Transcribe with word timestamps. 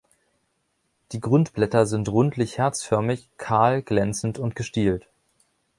Die 1.11 1.19
Grundblätter 1.19 1.85
sind 1.85 2.09
rundlich-herzförmig, 2.09 3.29
kahl, 3.37 3.83
glänzend 3.83 4.39
und 4.39 4.55
gestielt. 4.55 5.05